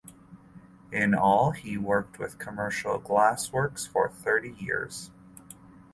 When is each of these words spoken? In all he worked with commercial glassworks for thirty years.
In 0.91 1.13
all 1.13 1.51
he 1.51 1.77
worked 1.77 2.17
with 2.17 2.39
commercial 2.39 2.99
glassworks 2.99 3.87
for 3.87 4.09
thirty 4.09 4.53
years. 4.53 5.11